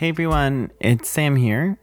[0.00, 1.76] Hey everyone, it's Sam here,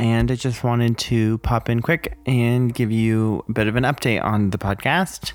[0.00, 3.84] and I just wanted to pop in quick and give you a bit of an
[3.84, 5.34] update on the podcast.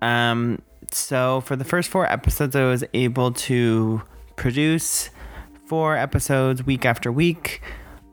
[0.00, 0.62] Um,
[0.92, 4.02] so, for the first four episodes, I was able to
[4.36, 5.10] produce
[5.64, 7.60] four episodes week after week.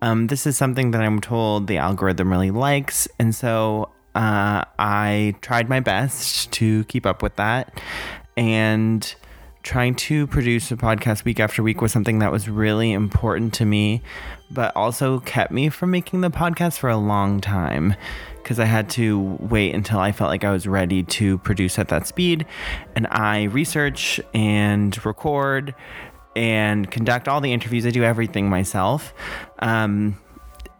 [0.01, 5.35] Um, this is something that I'm told the algorithm really likes, and so uh, I
[5.41, 7.79] tried my best to keep up with that.
[8.35, 9.13] And
[9.63, 13.65] trying to produce a podcast week after week was something that was really important to
[13.65, 14.01] me,
[14.51, 17.95] but also kept me from making the podcast for a long time
[18.35, 21.87] because I had to wait until I felt like I was ready to produce at
[21.87, 22.45] that speed.
[22.93, 25.73] And I research and record
[26.35, 27.85] and conduct all the interviews.
[27.85, 29.13] I do everything myself.
[29.59, 30.19] Um,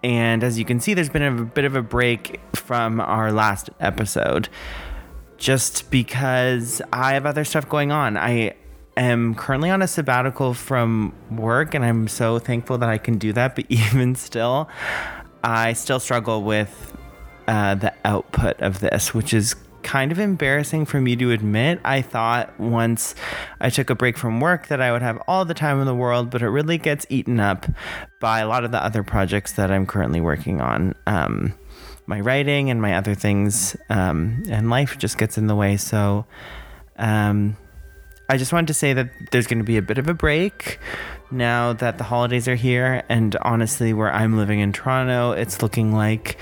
[0.04, 3.70] and as you can see, there's been a bit of a break from our last
[3.80, 4.50] episode
[5.38, 8.18] just because I have other stuff going on.
[8.18, 8.56] I
[9.02, 13.34] am currently on a sabbatical from work, and I'm so thankful that I can do
[13.34, 13.56] that.
[13.56, 14.70] But even still,
[15.44, 16.96] I still struggle with
[17.48, 21.80] uh, the output of this, which is kind of embarrassing for me to admit.
[21.84, 23.16] I thought once
[23.60, 25.96] I took a break from work that I would have all the time in the
[25.96, 27.66] world, but it really gets eaten up
[28.20, 30.96] by a lot of the other projects that I'm currently working on.
[31.06, 31.54] Um,
[32.06, 35.78] my writing and my other things, um, and life just gets in the way.
[35.78, 36.26] So,
[36.98, 37.58] um,
[38.30, 40.80] I just wanted to say that there's going to be a bit of a break
[41.30, 43.04] now that the holidays are here.
[43.10, 46.38] And honestly, where I'm living in Toronto, it's looking like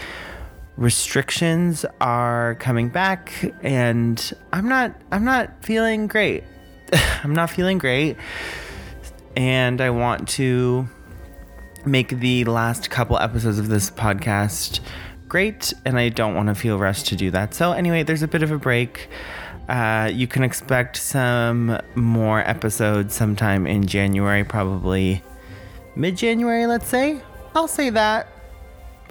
[0.77, 6.43] restrictions are coming back and I'm not I'm not feeling great.
[7.23, 8.17] I'm not feeling great.
[9.35, 10.87] And I want to
[11.85, 14.81] make the last couple episodes of this podcast
[15.31, 17.53] great and I don't want to feel rushed to do that.
[17.53, 19.07] So anyway, there's a bit of a break.
[19.69, 25.23] Uh, you can expect some more episodes sometime in January, probably
[25.95, 27.21] mid January, let's say.
[27.55, 28.27] I'll say that.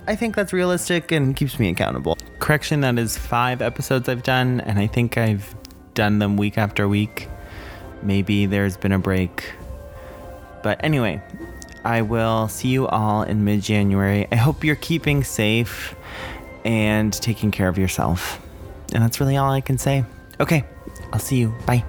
[0.07, 2.19] I think that's realistic and keeps me accountable.
[2.39, 5.55] Correction, that is five episodes I've done, and I think I've
[5.95, 7.29] done them week after week.
[8.03, 9.55] Maybe there's been a break.
[10.63, 11.23] But anyway,
[11.85, 14.27] I will see you all in mid January.
[14.31, 15.95] I hope you're keeping safe
[16.65, 18.41] and taking care of yourself.
[18.93, 20.05] And that's really all I can say.
[20.41, 20.65] Okay,
[21.13, 21.55] I'll see you.
[21.67, 21.85] Bye.